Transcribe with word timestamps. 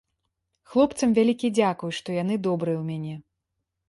Хлопцам 0.69 1.09
вялікі 1.17 1.51
дзякуй, 1.57 1.91
што 1.97 2.15
яны 2.23 2.39
добрыя 2.47 2.77
ў 2.79 2.81
мяне. 2.89 3.15